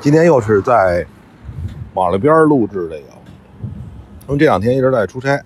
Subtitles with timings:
[0.00, 1.06] 今天又是在
[1.94, 3.12] 马路边录制这个，
[4.28, 5.38] 因为这两天一直在出差，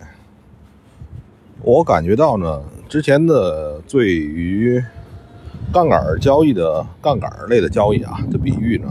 [1.60, 4.80] 我感觉到呢，之前的对于
[5.72, 8.86] 杠杆交易的杠杆类的交易啊，的比喻呢，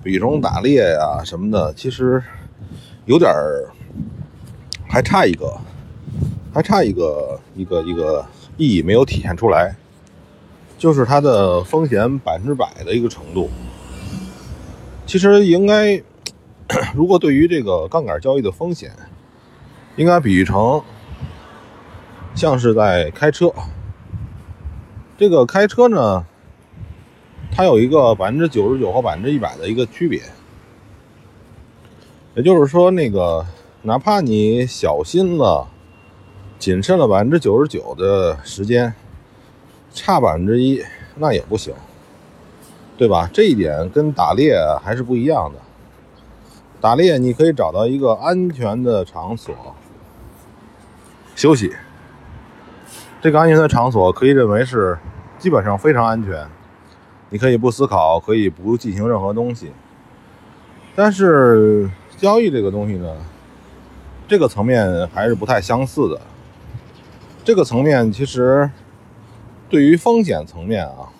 [0.00, 2.22] 比如打猎呀、什么的，其实
[3.06, 3.68] 有点儿
[4.86, 5.58] 还差一个，
[6.54, 8.24] 还差一个一个一个
[8.56, 9.74] 意义没有体现出来，
[10.78, 13.50] 就是它的风险百分之百的一个程度。
[15.08, 16.02] 其实应该，
[16.94, 18.92] 如果对于这个杠杆交易的风险，
[19.96, 20.82] 应该比喻成
[22.34, 23.50] 像是在开车。
[25.16, 26.26] 这个开车呢，
[27.50, 30.20] 它有一个百分之九十九和百分之一百的一个区别，
[32.34, 33.46] 也就是说，那个
[33.80, 35.66] 哪怕你小心了、
[36.58, 38.92] 谨慎了百分之九十九的时间，
[39.90, 40.82] 差百分之一
[41.16, 41.72] 那也不行。
[42.98, 43.30] 对吧？
[43.32, 45.60] 这一点跟打猎还是不一样的。
[46.80, 49.54] 打猎你可以找到一个安全的场所
[51.36, 51.72] 休息，
[53.22, 54.98] 这个安全的场所可以认为是
[55.38, 56.44] 基本上非常安全，
[57.30, 59.70] 你可以不思考，可以不进行任何东西。
[60.96, 63.16] 但是交易这个东西呢，
[64.26, 66.20] 这个层面还是不太相似的。
[67.44, 68.68] 这个层面其实
[69.68, 71.14] 对于风险层面啊。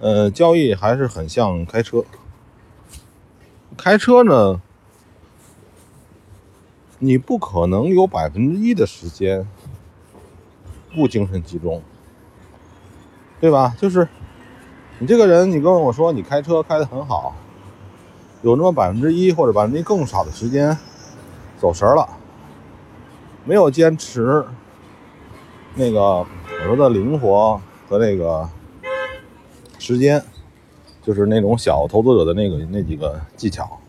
[0.00, 2.02] 呃，交易还是很像开车。
[3.76, 4.62] 开车呢，
[6.98, 9.46] 你不可能有百分之一的时间
[10.94, 11.82] 不精神集中，
[13.40, 13.76] 对吧？
[13.78, 14.08] 就是
[14.98, 17.34] 你这个人，你跟我说你开车开得很好，
[18.40, 20.76] 有那么百分之一或者百分之一更少的时间
[21.58, 22.08] 走神了，
[23.44, 24.42] 没有坚持
[25.74, 26.26] 那个我
[26.64, 28.48] 说的灵活和那个。
[29.80, 30.22] 时间
[31.02, 33.80] 就是那种小投资者的那个那几个技巧，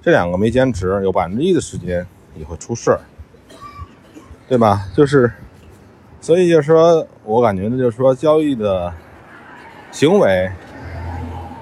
[0.00, 3.00] 这两个没坚持，有百分之一的时间也会出事儿，
[4.48, 4.86] 对吧？
[4.94, 5.30] 就是，
[6.20, 8.94] 所以就是说我感觉呢，就是说交易的
[9.90, 10.48] 行为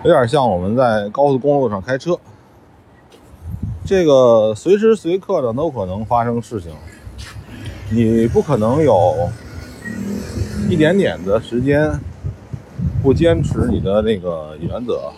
[0.04, 2.14] 有点像我们在高速公路上开车，
[3.86, 6.72] 这个随时随刻的都可能发生事情，
[7.90, 9.30] 你不可能有
[10.68, 11.98] 一点点的时间。
[13.06, 15.12] 不坚持你的那个原则，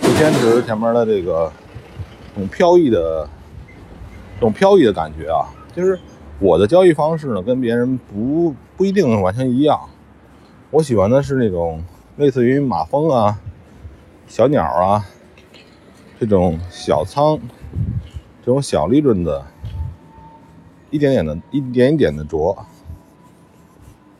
[0.00, 1.50] 不坚持前面的这个
[2.32, 3.28] 这种飘逸的
[4.36, 5.42] 这种飘逸的感觉啊，
[5.74, 5.98] 就是
[6.38, 9.76] 我的交易方式呢，跟别人不不一定完全一样。
[10.70, 11.82] 我喜欢的是那种
[12.16, 13.40] 类似于马蜂啊、
[14.28, 15.04] 小鸟啊
[16.20, 17.36] 这种小仓、
[18.40, 19.44] 这种小利润的，
[20.92, 22.56] 一点点的、一点一点的着，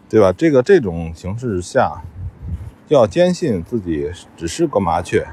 [0.08, 0.32] 对吧？
[0.32, 2.02] 这个这种形式下。
[2.86, 5.26] 就要坚信自己只是个麻雀，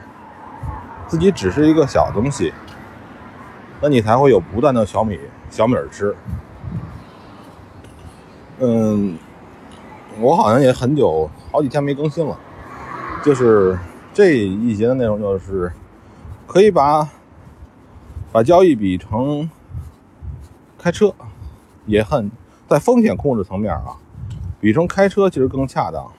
[1.07, 2.53] 自己只是一个小东西，
[3.81, 5.19] 那你才会有不断的小米
[5.49, 6.15] 小米儿吃。
[8.59, 9.17] 嗯，
[10.19, 12.39] 我好像也很久好几天没更新了，
[13.23, 13.77] 就是
[14.13, 15.71] 这一节的内容就是
[16.47, 17.09] 可以把
[18.31, 19.49] 把交易比成
[20.77, 21.13] 开车，
[21.85, 22.31] 也很
[22.67, 23.97] 在风险控制层面啊，
[24.61, 26.09] 比成开车其实更恰当。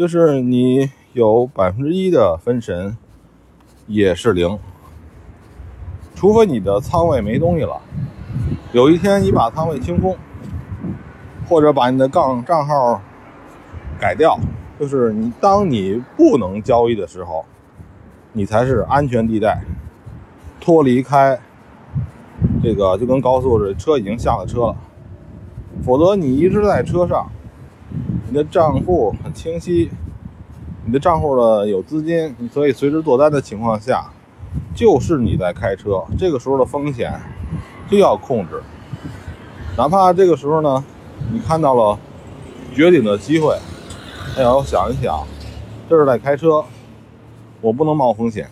[0.00, 2.96] 就是你有百分之一的分神，
[3.86, 4.58] 也是零。
[6.14, 7.78] 除非你的仓位没东西了，
[8.72, 10.16] 有一天你把仓位清空，
[11.46, 13.02] 或者把你的杠账号
[14.00, 14.40] 改掉，
[14.78, 17.44] 就是你当你不能交易的时候，
[18.32, 19.62] 你才是安全地带，
[20.62, 21.38] 脱离开
[22.62, 24.76] 这个就跟高速似的，车已经下了车了，
[25.82, 27.30] 否则你一直在车上。
[28.32, 29.90] 你的账户很清晰，
[30.86, 34.08] 你的账户呢有资金，你可以随时做单的情况下，
[34.72, 37.12] 就是你在开车，这个时候的风险
[37.90, 38.62] 就要控制。
[39.76, 40.84] 哪怕这个时候呢，
[41.32, 41.98] 你看到了
[42.72, 43.58] 绝顶的机会，
[44.36, 45.26] 也要想一想，
[45.88, 46.64] 这是在开车，
[47.60, 48.48] 我不能冒风险。